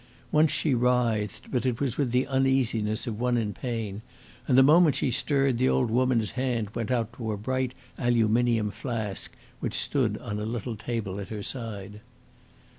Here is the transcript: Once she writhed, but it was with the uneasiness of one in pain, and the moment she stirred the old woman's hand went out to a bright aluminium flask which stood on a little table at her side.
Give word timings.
Once 0.31 0.51
she 0.51 0.73
writhed, 0.73 1.51
but 1.51 1.63
it 1.63 1.79
was 1.79 1.95
with 1.95 2.09
the 2.11 2.25
uneasiness 2.25 3.05
of 3.05 3.19
one 3.19 3.37
in 3.37 3.53
pain, 3.53 4.01
and 4.47 4.57
the 4.57 4.63
moment 4.63 4.95
she 4.95 5.11
stirred 5.11 5.59
the 5.59 5.69
old 5.69 5.91
woman's 5.91 6.31
hand 6.31 6.71
went 6.73 6.89
out 6.89 7.13
to 7.13 7.31
a 7.31 7.37
bright 7.37 7.75
aluminium 7.99 8.71
flask 8.71 9.31
which 9.59 9.75
stood 9.75 10.17
on 10.17 10.39
a 10.39 10.43
little 10.43 10.75
table 10.75 11.19
at 11.19 11.29
her 11.29 11.43
side. 11.43 12.01